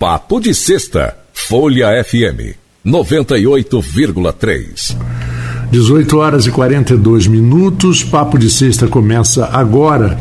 [0.00, 2.56] Papo de Sexta, Folha FM
[2.86, 4.96] 98,3.
[5.70, 10.18] 18 horas e 42 minutos, Papo de Sexta começa agora.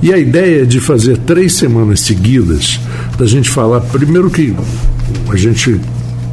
[0.00, 2.80] E a ideia é de fazer três semanas seguidas,
[3.18, 4.56] da gente falar, primeiro que
[5.30, 5.78] a gente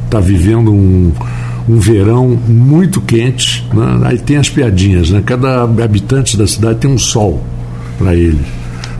[0.06, 1.12] está vivendo um,
[1.68, 4.00] um verão muito quente, né?
[4.04, 5.22] aí tem as piadinhas, né?
[5.22, 7.44] cada habitante da cidade tem um sol
[7.98, 8.40] para ele.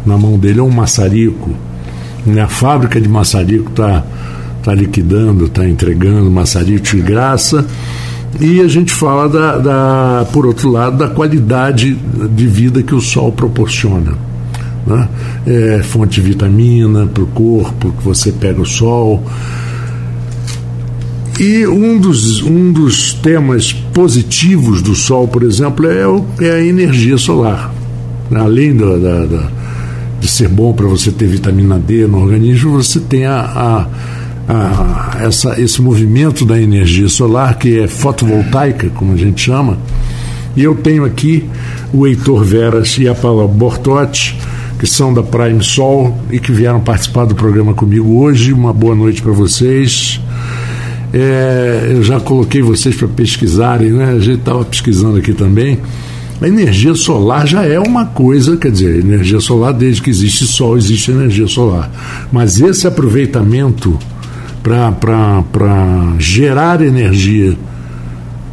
[0.04, 1.56] Na mão dele é um maçarico,
[2.26, 2.42] né?
[2.42, 4.04] a fábrica de maçarico está
[4.62, 7.66] tá liquidando, está entregando maçarico de graça.
[8.40, 13.00] E a gente fala, da, da, por outro lado, da qualidade de vida que o
[13.00, 14.12] sol proporciona.
[14.86, 15.08] Né?
[15.46, 19.24] É fonte de vitamina para o corpo, que você pega o sol.
[21.38, 26.64] E um dos, um dos temas positivos do Sol, por exemplo, é, o, é a
[26.64, 27.74] energia solar.
[28.34, 29.50] Além da, da, da
[30.20, 33.86] de ser bom para você ter vitamina D no organismo, você tem a, a,
[34.48, 39.78] a, essa, esse movimento da energia solar, que é fotovoltaica, como a gente chama.
[40.56, 41.48] E eu tenho aqui
[41.92, 44.38] o Heitor Veras e a Paula Bortotti,
[44.78, 48.52] que são da Prime Sol e que vieram participar do programa comigo hoje.
[48.52, 50.20] Uma boa noite para vocês.
[51.12, 54.12] É, eu já coloquei vocês para pesquisarem, né?
[54.12, 55.78] A gente estava pesquisando aqui também.
[56.40, 60.76] A energia solar já é uma coisa, quer dizer, energia solar, desde que existe sol,
[60.76, 61.90] existe energia solar.
[62.30, 63.98] Mas esse aproveitamento
[64.62, 67.56] para gerar energia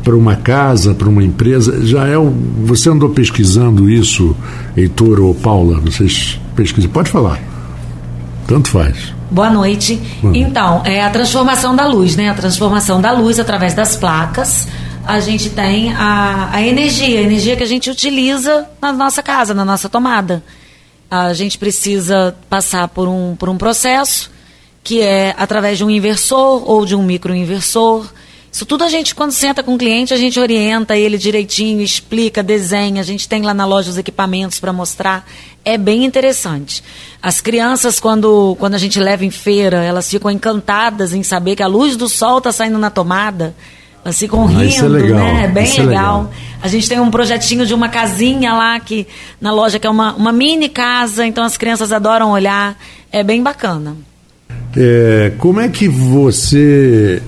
[0.03, 2.29] para uma casa, para uma empresa, já é o.
[2.65, 4.35] Você andou pesquisando isso,
[4.75, 5.79] Heitor ou Paula?
[5.79, 6.89] Vocês pesquisam?
[6.91, 7.39] Pode falar.
[8.45, 9.13] Tanto faz.
[9.31, 9.99] Boa noite.
[10.33, 12.29] Então, é a transformação da luz, né?
[12.29, 14.67] A transformação da luz através das placas.
[15.05, 19.53] A gente tem a, a energia, a energia que a gente utiliza na nossa casa,
[19.53, 20.41] na nossa tomada.
[21.11, 24.31] A gente precisa passar por um, por um processo
[24.81, 28.05] que é através de um inversor ou de um microinversor.
[28.51, 32.41] Isso tudo a gente, quando senta com o cliente, a gente orienta ele direitinho, explica,
[32.41, 33.01] desenha.
[33.01, 35.27] A gente tem lá na loja os equipamentos para mostrar.
[35.65, 36.83] É bem interessante.
[37.21, 41.63] As crianças, quando, quando a gente leva em feira, elas ficam encantadas em saber que
[41.63, 43.53] a luz do sol está saindo na tomada.
[44.03, 45.17] Elas ficam ah, rindo, é legal.
[45.17, 45.43] né?
[45.45, 45.83] É bem legal.
[45.83, 46.31] É legal.
[46.61, 49.07] A gente tem um projetinho de uma casinha lá que
[49.39, 52.77] na loja que é uma, uma mini casa, então as crianças adoram olhar.
[53.11, 53.95] É bem bacana.
[54.75, 57.21] É, como é que você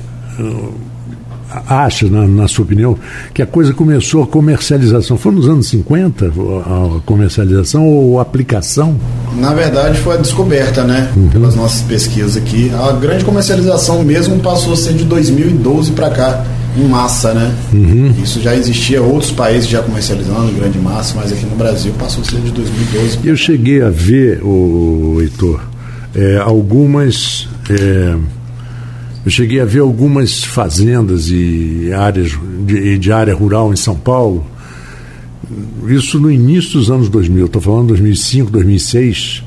[1.68, 2.98] acha, na, na, sua opinião,
[3.34, 5.18] que a coisa começou a comercialização?
[5.18, 9.00] Foi nos anos 50 a comercialização ou a aplicação?
[9.36, 11.12] Na verdade, foi a descoberta, né?
[11.16, 11.30] Uhum.
[11.30, 12.72] Pelas nossas pesquisas aqui.
[12.74, 16.46] A grande comercialização mesmo passou a ser de 2012 para cá,
[16.78, 17.56] em massa, né?
[17.74, 18.14] Uhum.
[18.22, 22.22] Isso já existia, outros países já comercializando em grande massa, mas aqui no Brasil passou
[22.22, 23.20] a ser de 2012.
[23.24, 25.62] Eu cheguei a ver, o Heitor,
[26.14, 27.48] é, algumas.
[27.70, 28.16] É,
[29.26, 34.46] eu cheguei a ver algumas fazendas e áreas de, de área rural em São Paulo.
[35.88, 39.44] Isso no início dos anos 2000, estou falando 2005, 2006,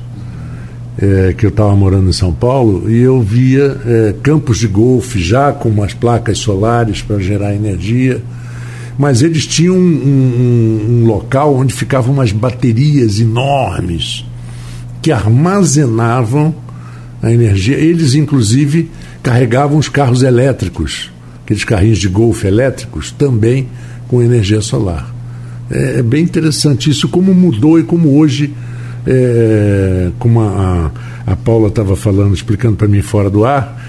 [1.01, 5.19] é, que eu estava morando em São Paulo, e eu via é, campos de golfe
[5.19, 8.21] já com umas placas solares para gerar energia,
[8.97, 14.25] mas eles tinham um, um, um local onde ficavam umas baterias enormes
[15.01, 16.53] que armazenavam
[17.21, 17.77] a energia.
[17.77, 18.91] Eles, inclusive,
[19.23, 21.09] carregavam os carros elétricos,
[21.43, 23.69] aqueles carrinhos de golfe elétricos, também
[24.09, 25.15] com energia solar.
[25.71, 28.53] É, é bem interessante isso, como mudou e como hoje,
[29.05, 30.91] é, como a,
[31.25, 33.79] a Paula estava falando, explicando para mim fora do ar,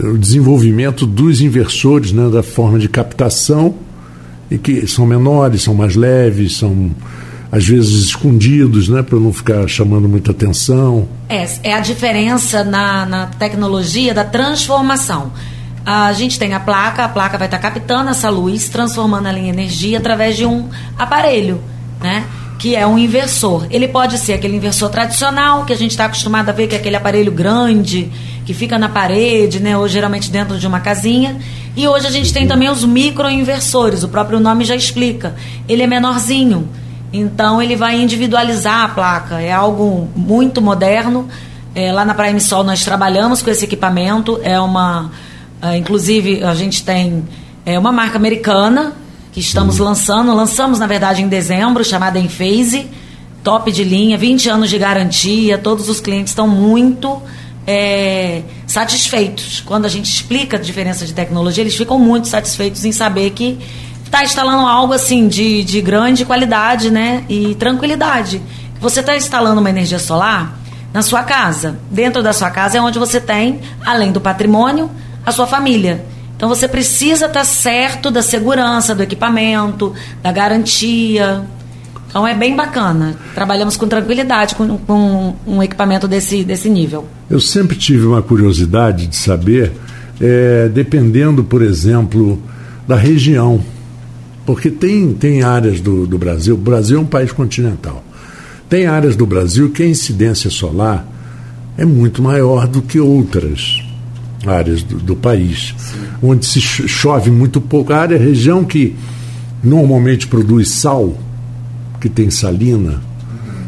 [0.00, 3.74] o desenvolvimento dos inversores, né, da forma de captação,
[4.50, 6.90] e que são menores, são mais leves, são
[7.50, 11.06] às vezes escondidos, né, para não ficar chamando muita atenção.
[11.28, 15.32] É, é a diferença na, na tecnologia da transformação.
[15.84, 19.38] A gente tem a placa, a placa vai estar tá captando essa luz, transformando ela
[19.38, 21.60] em energia através de um aparelho,
[22.00, 22.24] né?
[22.62, 23.66] Que é um inversor.
[23.70, 26.78] Ele pode ser aquele inversor tradicional, que a gente está acostumado a ver, que é
[26.78, 28.10] aquele aparelho grande,
[28.46, 29.76] que fica na parede, né?
[29.76, 31.36] Ou geralmente dentro de uma casinha.
[31.76, 35.34] E hoje a gente tem também os microinversores, o próprio nome já explica.
[35.68, 36.68] Ele é menorzinho
[37.12, 39.40] então ele vai individualizar a placa.
[39.40, 41.28] É algo muito moderno.
[41.74, 44.40] É, lá na Prime Sol nós trabalhamos com esse equipamento.
[44.42, 45.10] É uma,
[45.60, 47.24] é, inclusive a gente tem
[47.66, 48.94] é, uma marca americana
[49.32, 49.86] que estamos uhum.
[49.86, 50.34] lançando.
[50.34, 52.88] Lançamos na verdade em dezembro, chamada Enphase,
[53.42, 55.58] top de linha, 20 anos de garantia.
[55.58, 57.20] Todos os clientes estão muito
[57.66, 59.60] é, satisfeitos.
[59.66, 63.58] Quando a gente explica a diferença de tecnologia, eles ficam muito satisfeitos em saber que
[64.04, 67.24] está instalando algo assim de, de grande qualidade, né?
[67.28, 68.42] E tranquilidade.
[68.78, 70.58] Você está instalando uma energia solar,
[70.92, 71.78] na sua casa.
[71.90, 74.90] Dentro da sua casa é onde você tem, além do patrimônio,
[75.24, 76.04] a sua família.
[76.42, 81.44] Então você precisa estar certo da segurança do equipamento, da garantia.
[82.08, 83.14] Então é bem bacana.
[83.32, 87.06] Trabalhamos com tranquilidade com, com um equipamento desse, desse nível.
[87.30, 89.70] Eu sempre tive uma curiosidade de saber,
[90.20, 92.42] é, dependendo, por exemplo,
[92.88, 93.62] da região.
[94.44, 98.02] Porque tem, tem áreas do, do Brasil, o Brasil é um país continental.
[98.68, 101.06] Tem áreas do Brasil que a incidência solar
[101.78, 103.81] é muito maior do que outras
[104.46, 105.98] áreas do, do país, Sim.
[106.22, 107.92] onde se chove muito pouco.
[107.92, 108.96] A área, a região que
[109.62, 111.16] normalmente produz sal,
[112.00, 113.00] que tem salina,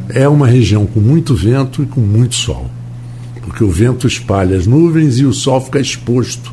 [0.09, 2.71] é uma região com muito vento e com muito sol.
[3.43, 6.53] Porque o vento espalha as nuvens e o sol fica exposto.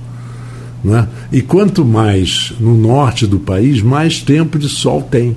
[0.83, 1.07] Né?
[1.31, 5.35] E quanto mais no norte do país, mais tempo de sol tem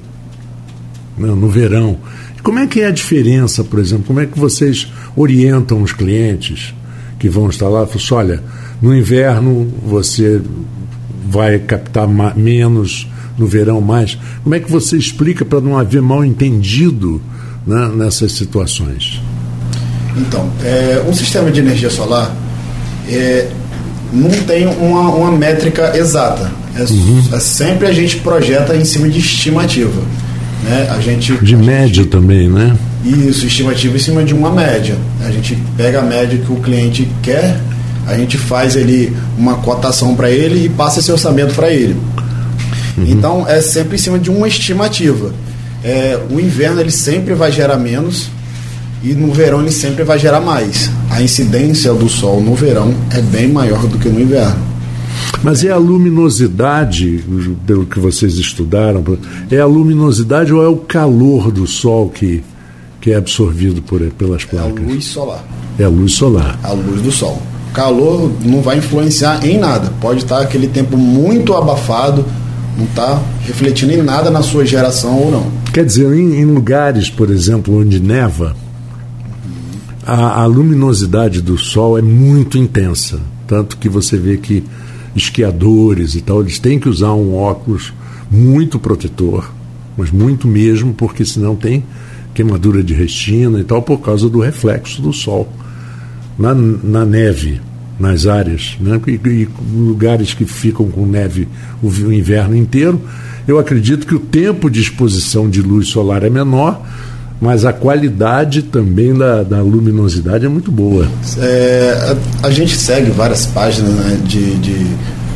[1.16, 1.28] né?
[1.28, 1.98] no verão.
[2.42, 4.04] Como é que é a diferença, por exemplo?
[4.06, 6.74] Como é que vocês orientam os clientes
[7.18, 7.86] que vão estar lá?
[7.86, 8.42] Falam assim, olha,
[8.80, 10.40] no inverno você
[11.28, 12.06] vai captar
[12.36, 14.18] menos, no verão mais.
[14.42, 17.20] Como é que você explica para não haver mal entendido
[17.66, 19.20] né, nessas situações?
[20.16, 22.34] Então, é, um sistema de energia solar
[23.08, 23.48] é,
[24.12, 26.50] não tem uma, uma métrica exata.
[26.76, 27.22] É, uhum.
[27.32, 30.02] é, sempre a gente projeta em cima de estimativa.
[30.62, 30.88] Né?
[30.90, 32.76] A gente, de a média gente, também, né?
[33.04, 34.96] Isso, estimativa em cima de uma média.
[35.24, 37.60] A gente pega a média que o cliente quer,
[38.06, 41.96] a gente faz ele uma cotação para ele e passa esse orçamento para ele.
[42.96, 43.04] Uhum.
[43.06, 45.32] Então é sempre em cima de uma estimativa.
[45.82, 48.28] É, o inverno ele sempre vai gerar menos
[49.02, 50.90] e no verão ele sempre vai gerar mais.
[51.10, 54.74] A incidência do sol no verão é bem maior do que no inverno.
[55.42, 57.22] Mas é a luminosidade,
[57.66, 59.04] pelo que vocês estudaram,
[59.50, 62.42] é a luminosidade ou é o calor do Sol que,
[63.00, 64.74] que é absorvido por, pelas placas?
[64.74, 65.44] É a luz solar.
[65.78, 66.58] É a luz solar.
[66.62, 67.42] A luz do Sol.
[67.74, 69.92] Calor não vai influenciar em nada.
[70.00, 72.24] Pode estar aquele tempo muito abafado,
[72.78, 75.46] não está refletindo em nada na sua geração ou não.
[75.72, 78.54] Quer dizer, em, em lugares, por exemplo, onde neva,
[80.06, 83.18] a, a luminosidade do Sol é muito intensa.
[83.46, 84.62] Tanto que você vê que
[85.16, 87.92] esquiadores e tal, eles têm que usar um óculos
[88.30, 89.50] muito protetor,
[89.96, 91.84] mas muito mesmo, porque senão tem
[92.32, 95.48] queimadura de retina e tal, por causa do reflexo do sol.
[96.38, 97.60] Na, na neve,
[97.98, 99.00] nas áreas, né?
[99.06, 101.46] e, e lugares que ficam com neve
[101.82, 103.00] o, inverno inteiro,
[103.46, 106.82] eu acredito que o tempo de exposição de luz solar é menor,
[107.40, 111.08] mas a qualidade também da, da luminosidade é muito boa.
[111.38, 114.86] É, a, a, gente segue várias páginas né, de, de,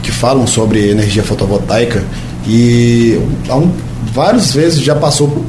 [0.02, 2.02] que falam sobre energia fotovoltaica
[2.46, 3.70] e há um,
[4.14, 5.44] várias vezes já passou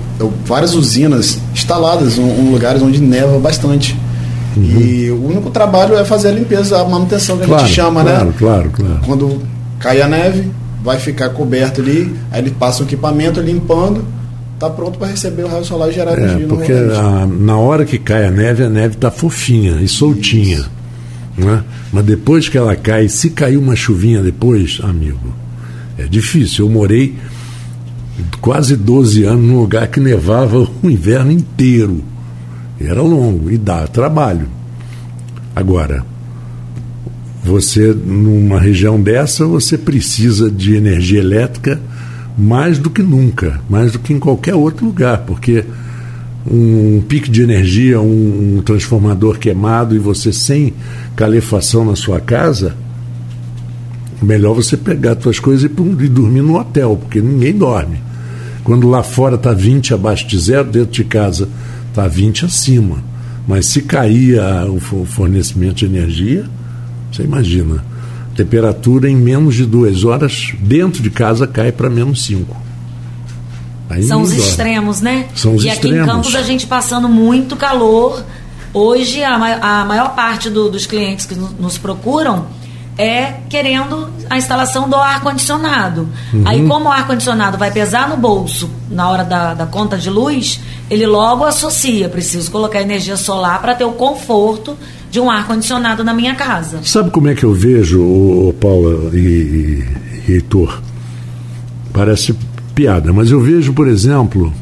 [0.46, 3.96] várias usinas instaladas em, em lugares onde neva bastante.
[4.56, 4.82] Uhum.
[4.82, 8.02] E o único trabalho é fazer a limpeza, a manutenção que claro, a gente chama,
[8.02, 8.34] claro, né?
[8.38, 9.00] Claro, claro.
[9.06, 9.42] Quando
[9.80, 10.52] cai a neve,
[10.84, 14.04] vai ficar coberto ali, aí ele passa o equipamento limpando
[14.60, 18.26] está pronto para receber o raio solar gerado é, porque a, na hora que cai
[18.26, 20.66] a neve, a neve está fofinha e soltinha.
[21.38, 21.64] Né?
[21.94, 25.34] Mas depois que ela cai, se cair uma chuvinha depois, amigo,
[25.98, 26.66] é difícil.
[26.66, 27.16] Eu morei
[28.42, 32.04] quase 12 anos num lugar que nevava o inverno inteiro.
[32.80, 34.48] Era longo e dá trabalho.
[35.56, 36.06] Agora,
[37.44, 41.80] você numa região dessa, você precisa de energia elétrica
[42.38, 45.66] mais do que nunca, mais do que em qualquer outro lugar, porque
[46.50, 50.74] um pique de energia, um, um transformador queimado e você sem
[51.16, 52.76] calefação na sua casa,
[54.22, 57.98] melhor você pegar suas coisas e, e dormir no hotel, porque ninguém dorme.
[58.64, 61.48] Quando lá fora está 20 abaixo de zero, dentro de casa
[62.00, 63.04] está 20 acima.
[63.48, 64.40] Mas se cair
[64.70, 66.46] o fornecimento de energia,
[67.12, 67.84] você imagina.
[68.36, 72.56] Temperatura em menos de duas horas dentro de casa cai para menos cinco.
[73.90, 75.28] Aí São os extremos, né?
[75.36, 76.00] São os e extremos.
[76.00, 78.24] aqui em Campos a gente passando muito calor.
[78.72, 82.46] Hoje a, a maior parte do, dos clientes que nos procuram
[83.00, 86.10] é querendo a instalação do ar-condicionado.
[86.34, 86.44] Uhum.
[86.44, 90.60] Aí, como o ar-condicionado vai pesar no bolso na hora da, da conta de luz,
[90.90, 94.78] ele logo associa: preciso colocar energia solar para ter o conforto
[95.10, 96.82] de um ar-condicionado na minha casa.
[96.84, 99.82] Sabe como é que eu vejo, o, Paula e,
[100.28, 100.82] e Heitor?
[101.94, 102.36] Parece
[102.76, 104.54] piada, mas eu vejo, por exemplo,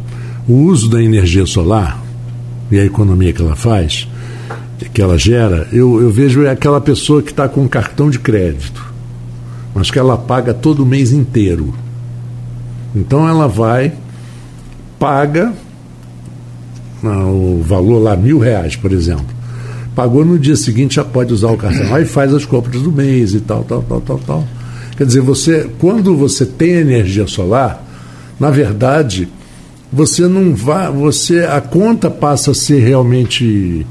[0.47, 1.99] o uso da energia solar
[2.71, 4.07] e a economia que ela faz,
[4.93, 8.85] que ela gera, eu, eu vejo aquela pessoa que está com um cartão de crédito,
[9.73, 11.73] mas que ela paga todo mês inteiro.
[12.95, 13.93] Então ela vai,
[14.99, 15.53] paga
[17.03, 19.37] ah, o valor lá, mil reais, por exemplo
[19.97, 21.95] Pagou no dia seguinte, já pode usar o cartão.
[21.95, 24.47] Aí faz as compras do mês e tal, tal, tal, tal, tal.
[24.95, 27.83] Quer dizer, você, quando você tem energia solar,
[28.39, 29.27] na verdade,
[29.91, 33.87] você não vai, você a conta passa a ser realmente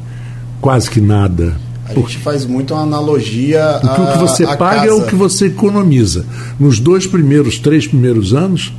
[0.60, 1.56] quase que nada.
[1.88, 3.78] A gente faz muito uma analogia.
[3.80, 4.86] Porque o que você paga casa.
[4.88, 6.26] é o que você economiza.
[6.58, 8.72] Nos dois primeiros, três primeiros anos,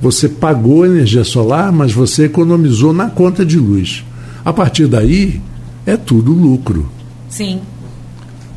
[0.00, 4.04] você pagou energia solar, mas você economizou na conta de luz.
[4.44, 5.42] A partir daí,
[5.84, 6.88] é tudo lucro.
[7.28, 7.60] Sim.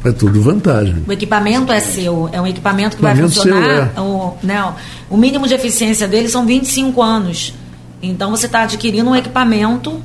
[0.03, 1.03] É tudo vantagem.
[1.07, 3.93] O equipamento é seu, é um equipamento que equipamento vai funcionar.
[3.93, 4.05] Seu, é.
[4.05, 4.75] o, não,
[5.09, 7.53] o mínimo de eficiência dele são 25 anos.
[8.01, 10.01] Então você está adquirindo um equipamento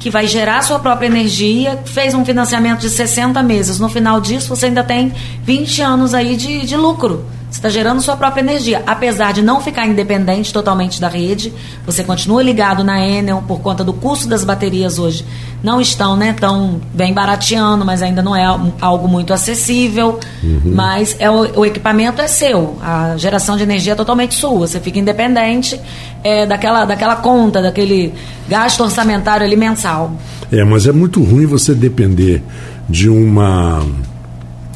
[0.00, 3.78] que vai gerar sua própria energia, fez um financiamento de 60 meses.
[3.78, 5.12] No final disso, você ainda tem
[5.44, 7.26] 20 anos aí de, de lucro.
[7.50, 8.80] Você está gerando sua própria energia.
[8.86, 11.52] Apesar de não ficar independente totalmente da rede,
[11.84, 15.24] você continua ligado na Enel por conta do custo das baterias hoje.
[15.60, 18.44] Não estão né, tão bem barateando, mas ainda não é
[18.80, 20.20] algo muito acessível.
[20.44, 20.60] Uhum.
[20.64, 22.78] Mas é o, o, equipamento é seu.
[22.80, 24.68] A geração de energia é totalmente sua.
[24.68, 25.78] Você fica independente
[26.22, 28.14] é, daquela, daquela conta, daquele
[28.48, 30.12] gasto orçamentário ali mensal.
[30.52, 32.44] É, mas é muito ruim você depender
[32.88, 33.84] de uma,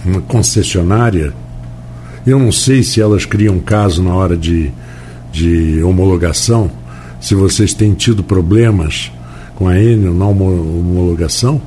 [0.04, 1.32] uma concessionária
[2.26, 4.70] eu não sei se elas criam caso na hora de,
[5.32, 6.70] de homologação,
[7.20, 9.10] se vocês têm tido problemas
[9.54, 11.60] com a Enel na homologação,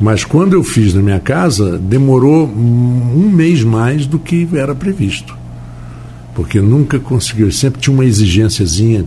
[0.00, 5.36] mas quando eu fiz na minha casa, demorou um mês mais do que era previsto.
[6.34, 9.04] Porque nunca conseguiu, sempre tinha uma exigênciazinha,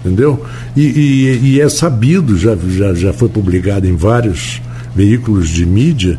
[0.00, 0.42] entendeu?
[0.74, 4.62] E, e, e, é sabido, já, já, já foi publicado em vários
[4.96, 6.18] veículos de mídia,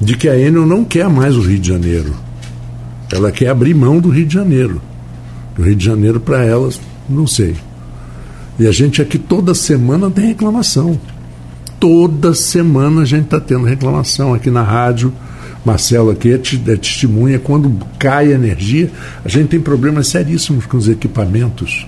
[0.00, 2.14] de que a Enel não quer mais o Rio de Janeiro.
[3.14, 4.82] Ela quer abrir mão do Rio de Janeiro.
[5.56, 7.54] O Rio de Janeiro, para elas, não sei.
[8.58, 10.98] E a gente aqui toda semana tem reclamação.
[11.78, 15.12] Toda semana a gente está tendo reclamação aqui na rádio.
[15.64, 17.38] Marcelo aqui é, é testemunha.
[17.38, 18.90] Quando cai a energia,
[19.24, 21.86] a gente tem problemas seríssimos com os equipamentos.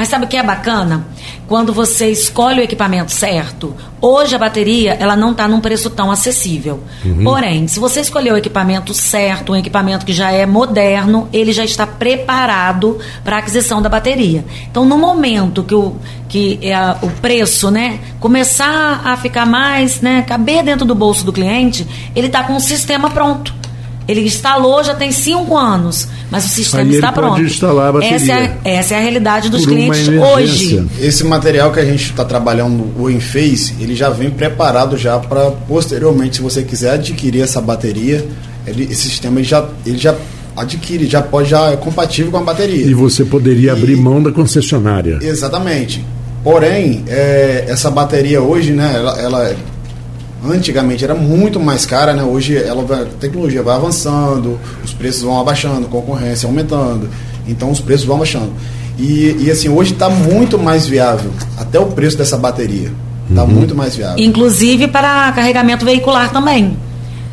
[0.00, 1.04] Mas sabe o que é bacana?
[1.46, 6.10] Quando você escolhe o equipamento certo, hoje a bateria ela não está num preço tão
[6.10, 6.80] acessível.
[7.04, 7.22] Uhum.
[7.22, 11.66] Porém, se você escolher o equipamento certo, um equipamento que já é moderno, ele já
[11.66, 14.42] está preparado para a aquisição da bateria.
[14.70, 15.96] Então, no momento que o,
[16.30, 21.32] que é o preço né, começar a ficar mais, né, caber dentro do bolso do
[21.32, 23.59] cliente, ele está com o sistema pronto.
[24.10, 27.40] Ele instalou já tem cinco anos, mas o sistema Aí está pronto.
[27.40, 28.16] instalar a bateria.
[28.16, 30.84] Essa é, essa é a realidade dos clientes hoje.
[30.98, 35.52] Esse material que a gente está trabalhando, o Enphase, ele já vem preparado já para
[35.52, 38.26] posteriormente, se você quiser adquirir essa bateria,
[38.66, 40.16] ele, esse sistema ele já, ele já
[40.56, 42.84] adquire, já pode já é compatível com a bateria.
[42.86, 45.20] E você poderia e, abrir mão da concessionária.
[45.22, 46.04] Exatamente.
[46.42, 49.56] Porém, é, essa bateria hoje, né, ela, ela
[50.44, 52.22] antigamente era muito mais cara, né?
[52.22, 57.08] Hoje ela vai, a tecnologia vai avançando, os preços vão abaixando, concorrência aumentando,
[57.46, 58.52] então os preços vão abaixando.
[58.98, 62.92] E, e assim, hoje está muito mais viável, até o preço dessa bateria.
[63.28, 63.48] Está uhum.
[63.48, 64.22] muito mais viável.
[64.22, 66.76] Inclusive para carregamento veicular também.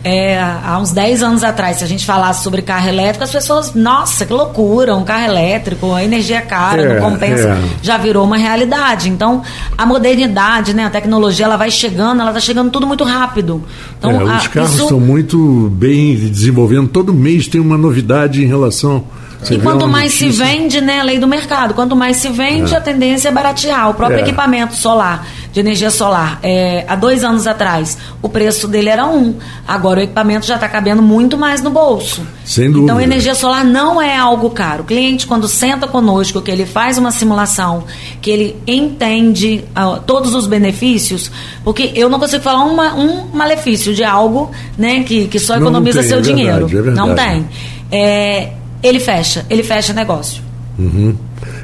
[0.04, 3.74] É, há uns 10 anos atrás, se a gente falasse sobre carro elétrico, as pessoas,
[3.74, 7.64] nossa, que loucura, um carro elétrico, a energia é cara, é, não compensa, é.
[7.82, 9.10] já virou uma realidade.
[9.10, 9.42] Então,
[9.78, 13.64] a modernidade, né, a tecnologia, ela vai chegando, ela está chegando tudo muito rápido.
[13.98, 14.84] Então, é, a, os carros isso...
[14.84, 19.04] estão muito bem desenvolvendo, todo mês tem uma novidade em relação
[19.42, 20.46] você e quanto mais notícia.
[20.46, 22.78] se vende, né, a lei do mercado, quanto mais se vende, é.
[22.78, 23.90] a tendência é baratear.
[23.90, 24.22] O próprio é.
[24.22, 29.36] equipamento solar, de energia solar, é, há dois anos atrás, o preço dele era um.
[29.68, 32.22] Agora o equipamento já está cabendo muito mais no bolso.
[32.46, 32.84] Sem dúvida.
[32.84, 34.84] Então, energia solar não é algo caro.
[34.84, 37.84] O cliente, quando senta conosco, que ele faz uma simulação,
[38.22, 41.32] que ele entende uh, todos os benefícios,
[41.64, 46.00] porque eu não consigo falar uma, um malefício de algo né, que, que só economiza
[46.00, 46.68] tem, seu é dinheiro.
[46.68, 47.50] Verdade, é não tem.
[47.92, 48.52] É,
[48.84, 50.44] ele fecha, ele fecha negócio.
[50.78, 51.16] Uhum.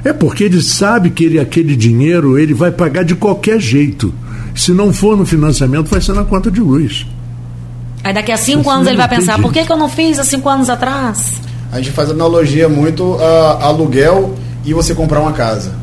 [0.04, 4.14] É porque ele sabe que ele, aquele dinheiro ele vai pagar de qualquer jeito.
[4.56, 7.06] Se não for no financiamento, vai ser na conta de luz.
[8.04, 10.24] Aí daqui a cinco anos ele vai pensar, por que, que eu não fiz há
[10.24, 11.36] cinco anos atrás?
[11.72, 15.74] A gente faz analogia muito a aluguel e você comprar uma casa.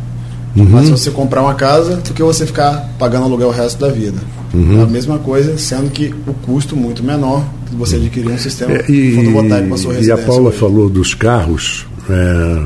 [0.54, 0.68] Uhum.
[0.70, 3.88] Mas se você comprar uma casa do que você ficar pagando aluguel o resto da
[3.88, 4.18] vida.
[4.52, 4.80] Uhum.
[4.80, 8.72] É a mesma coisa, sendo que o custo muito menor de você adquirir um sistema
[8.72, 10.20] é, e, fotovoltaico para sua residência.
[10.20, 10.58] E a Paula hoje.
[10.58, 11.86] falou dos carros.
[12.08, 12.64] É,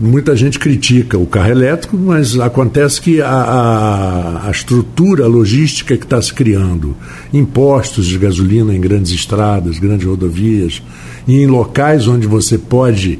[0.00, 6.04] muita gente critica o carro elétrico, mas acontece que a, a, a estrutura logística que
[6.04, 6.96] está se criando,
[7.32, 10.82] impostos de gasolina em grandes estradas, grandes rodovias,
[11.28, 13.18] e em locais onde você pode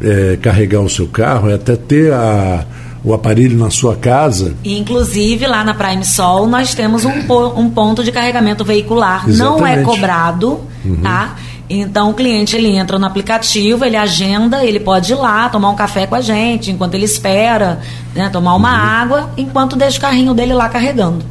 [0.00, 2.64] é, carregar o seu carro, é até ter a,
[3.02, 4.54] o aparelho na sua casa.
[4.64, 7.12] Inclusive, lá na Prime Sol, nós temos um,
[7.56, 9.28] um ponto de carregamento veicular.
[9.28, 9.60] Exatamente.
[9.60, 10.96] Não é cobrado, uhum.
[11.02, 11.36] tá?
[11.68, 15.74] Então o cliente ele entra no aplicativo, ele agenda, ele pode ir lá tomar um
[15.74, 17.80] café com a gente, enquanto ele espera,
[18.14, 18.88] né, tomar uma uhum.
[18.88, 21.24] água, enquanto deixa o carrinho dele lá carregando.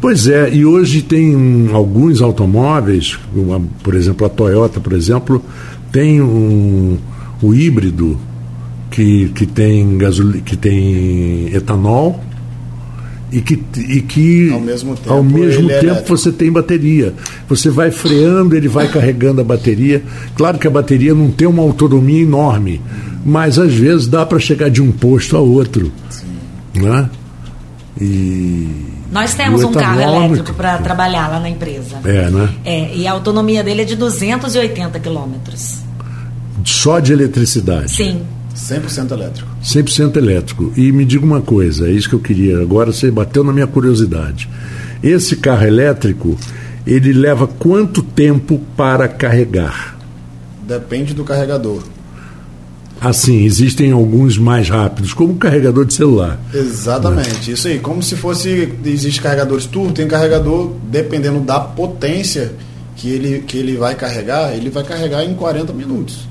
[0.00, 3.18] Pois é, e hoje tem alguns automóveis,
[3.82, 5.44] por exemplo, a Toyota, por exemplo,
[5.92, 6.98] tem um,
[7.42, 8.18] o híbrido
[8.90, 10.32] que, que tem gasol...
[10.44, 12.20] que tem etanol
[13.32, 17.14] e que, e que ao mesmo tempo, ao mesmo tempo você tem bateria.
[17.48, 20.02] Você vai freando, ele vai carregando a bateria.
[20.36, 22.80] Claro que a bateria não tem uma autonomia enorme,
[23.24, 25.90] mas às vezes dá para chegar de um posto a outro.
[26.10, 26.82] Sim.
[26.82, 27.10] Né?
[27.98, 28.68] E
[29.10, 31.96] nós temos um carro elétrico para trabalhar lá na empresa.
[32.04, 32.48] É, né?
[32.64, 35.78] É, e a autonomia dele é de 280 quilômetros.
[36.64, 37.90] Só de eletricidade?
[37.90, 38.22] Sim.
[38.54, 39.48] 100% elétrico.
[39.62, 40.72] 100% elétrico.
[40.76, 42.60] E me diga uma coisa, é isso que eu queria.
[42.60, 44.48] Agora você bateu na minha curiosidade.
[45.02, 46.38] Esse carro elétrico,
[46.86, 49.98] ele leva quanto tempo para carregar?
[50.66, 51.82] Depende do carregador.
[53.00, 56.38] Assim, existem alguns mais rápidos, como o carregador de celular.
[56.54, 57.54] Exatamente, né?
[57.54, 57.80] isso aí.
[57.80, 58.72] Como se fosse.
[58.84, 62.52] Existe carregadores turbo, tem carregador, dependendo da potência
[62.94, 66.28] que ele, que ele vai carregar, ele vai carregar em 40 minutos.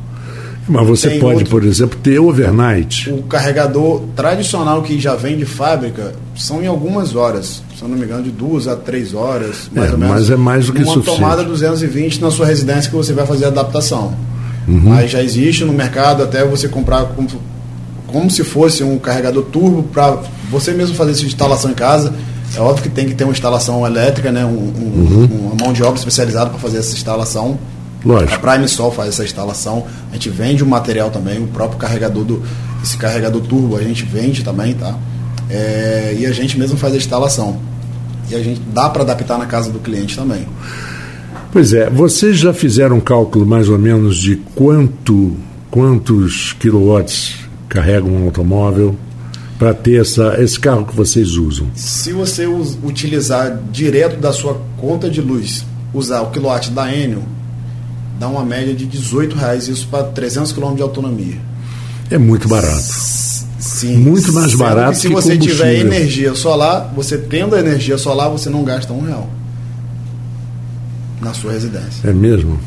[0.72, 3.10] Mas você Tem pode, outro, por exemplo, ter overnight.
[3.12, 7.62] O carregador tradicional que já vem de fábrica são em algumas horas.
[7.78, 10.16] Se eu não me engano, de duas a três horas, mais é, ou menos.
[10.16, 11.20] Mas é mais do que uma suficiente.
[11.20, 14.16] Uma tomada 220 na sua residência que você vai fazer a adaptação.
[14.66, 14.80] Uhum.
[14.86, 17.28] Mas já existe no mercado até você comprar como,
[18.08, 22.14] como se fosse um carregador turbo para você mesmo fazer essa instalação em casa.
[22.56, 24.46] É óbvio que tem que ter uma instalação elétrica, né?
[24.46, 25.30] Um, um, uhum.
[25.48, 27.60] uma mão de obra especializada para fazer essa instalação
[28.04, 28.34] Lógico.
[28.34, 29.86] A Prime Sol faz essa instalação.
[30.10, 32.44] A gente vende o material também, o próprio carregador do
[32.84, 34.98] esse carregador turbo a gente vende também, tá?
[35.50, 37.60] É, e a gente mesmo faz a instalação.
[38.30, 40.48] E a gente dá para adaptar na casa do cliente também.
[41.52, 45.36] Pois é, vocês já fizeram um cálculo mais ou menos de quanto
[45.70, 47.36] quantos quilowatts
[47.70, 48.96] carrega um automóvel
[49.58, 51.68] para ter essa, esse carro que vocês usam?
[51.76, 57.24] Se você utilizar direto da sua conta de luz, usar o quilowatt da Enel,
[58.22, 61.40] dá uma média de 18 reais isso para 300 km de autonomia.
[62.08, 62.84] É muito barato.
[63.60, 63.98] Sim.
[63.98, 68.48] Muito mais barato que se você tiver energia solar, você tendo a energia solar, você
[68.48, 69.28] não gasta um real
[71.20, 72.08] na sua residência.
[72.08, 72.60] É mesmo?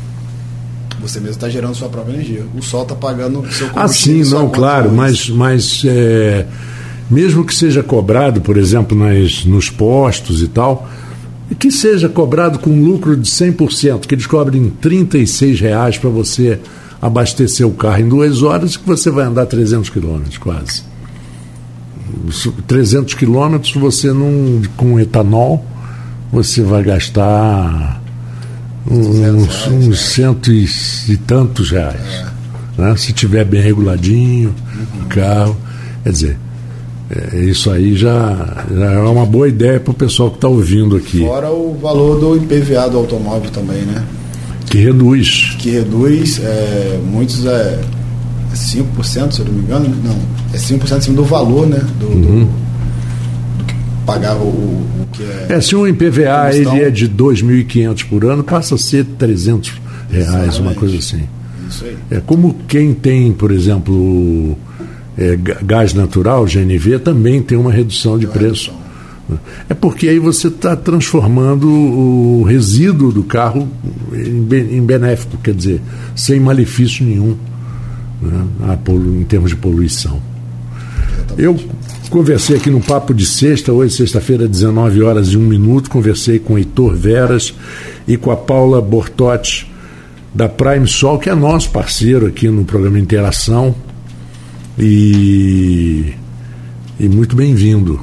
[1.01, 2.43] Você mesmo está gerando sua própria energia.
[2.53, 6.45] O sol está pagando o seu Ah, sim, não, claro, mas, mas é,
[7.09, 10.89] mesmo que seja cobrado, por exemplo, nas, nos postos e tal,
[11.53, 16.59] que seja cobrado com lucro de 100%, que eles cobrem R$ reais para você
[17.01, 20.83] abastecer o carro em duas horas, que você vai andar 300 quilômetros quase.
[22.65, 25.65] 300 quilômetros você não com etanol
[26.31, 28.01] você vai gastar
[28.89, 30.65] uns, uns cento e,
[31.09, 32.25] e tantos reais
[32.77, 32.95] né?
[32.97, 34.53] se tiver bem reguladinho
[35.01, 35.57] o carro
[36.03, 36.37] quer dizer
[37.09, 40.95] é, isso aí já, já, é uma boa ideia para o pessoal que está ouvindo
[40.95, 41.19] aqui.
[41.19, 44.03] Fora o valor do IPVA do automóvel também, né?
[44.65, 45.55] Que reduz.
[45.59, 47.79] Que reduz, é, muitos é
[48.53, 49.95] 5%, se eu não me engano, né?
[50.03, 50.17] não,
[50.53, 51.79] é 5% acima do valor, né?
[51.99, 52.21] Do, uhum.
[52.21, 52.45] do,
[53.57, 55.47] do que pagava o, o, que é.
[55.49, 59.73] É, se um IPVA ele é de 2.500 por ano, passa a ser 300
[60.09, 60.61] reais, Exatamente.
[60.61, 61.23] uma coisa assim.
[61.69, 61.97] Isso aí.
[62.09, 64.57] É como quem tem, por exemplo,
[65.17, 68.71] é, gás natural, GNV, também tem uma redução de preço.
[69.67, 73.67] É porque aí você está transformando o resíduo do carro
[74.13, 75.81] em benéfico, quer dizer,
[76.15, 77.35] sem malefício nenhum
[78.21, 78.45] né,
[79.19, 80.21] em termos de poluição.
[81.37, 81.59] Eu
[82.09, 86.53] conversei aqui no Papo de Sexta, hoje, sexta-feira, 19 horas e 1 minuto, conversei com
[86.53, 87.53] o Heitor Veras
[88.07, 89.71] e com a Paula Bortotti,
[90.33, 93.73] da Prime Sol, que é nosso parceiro aqui no programa Interação.
[94.77, 96.13] E,
[96.99, 97.99] e muito bem-vindo.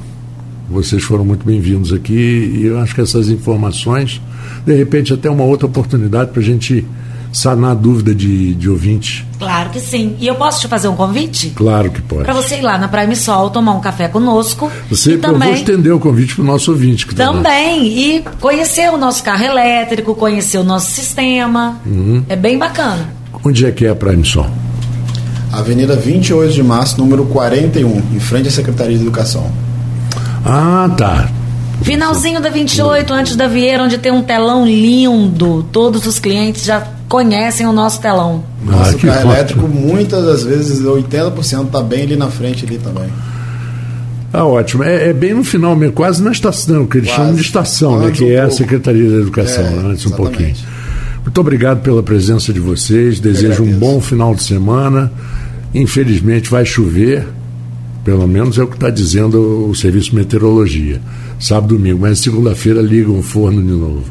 [0.70, 4.22] Vocês foram muito bem-vindos aqui e eu acho que essas informações,
[4.64, 6.86] de repente, até uma outra oportunidade para a gente
[7.30, 9.26] sanar a dúvida de, de ouvinte.
[9.38, 10.16] Claro que sim.
[10.18, 11.50] E eu posso te fazer um convite?
[11.50, 12.24] Claro que pode.
[12.24, 14.70] Para você ir lá na Prime Sol, tomar um café conosco.
[14.88, 17.06] Você, e também, eu vou estender o convite para o nosso ouvinte.
[17.06, 17.42] Que tá também.
[17.42, 21.80] Tá e conhecer o nosso carro elétrico, conhecer o nosso sistema.
[21.84, 22.24] Uhum.
[22.28, 23.08] É bem bacana.
[23.44, 24.50] Onde é que é a Prime Sol?
[25.52, 29.52] Avenida 28 de Março, número 41, em frente à Secretaria de Educação.
[30.44, 31.28] Ah, tá.
[31.82, 35.62] Finalzinho da 28, antes da Vieira, onde tem um telão lindo.
[35.70, 38.42] Todos os clientes já conhecem o nosso telão.
[38.64, 43.10] Nosso ah, carro elétrico, muitas das vezes, 80% está bem ali na frente ali também.
[44.32, 44.82] Ah, ótimo.
[44.82, 47.20] É, é bem no final mesmo, quase na estação, que eles quase.
[47.20, 48.10] chamam de estação, né?
[48.10, 48.46] Que um é pouco.
[48.46, 49.90] a Secretaria da Educação, é, né?
[49.90, 50.54] antes um pouquinho.
[51.22, 53.20] Muito obrigado pela presença de vocês.
[53.20, 55.12] Desejo um bom final de semana.
[55.74, 57.26] Infelizmente vai chover,
[58.04, 61.00] pelo menos é o que está dizendo o Serviço de Meteorologia.
[61.40, 64.04] Sábado domingo, mas segunda-feira liga um forno de novo.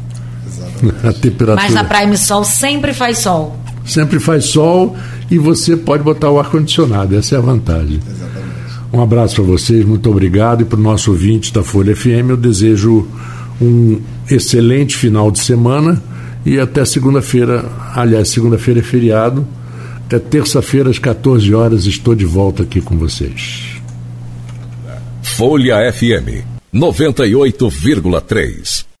[1.04, 1.54] a temperatura.
[1.56, 3.56] Mas na Prime Sol sempre faz sol.
[3.84, 4.96] Sempre faz sol
[5.30, 8.00] e você pode botar o ar-condicionado, essa é a vantagem.
[8.06, 8.52] Exatamente.
[8.92, 10.62] Um abraço para vocês, muito obrigado.
[10.62, 13.06] E para o nosso ouvinte da Folha FM, eu desejo
[13.60, 16.02] um excelente final de semana
[16.44, 17.64] e até segunda-feira.
[17.94, 19.46] Aliás, segunda-feira é feriado.
[20.12, 23.80] Até terça-feira, às 14 horas, estou de volta aqui com vocês.
[25.22, 26.44] Folha FM
[26.74, 28.84] 98,3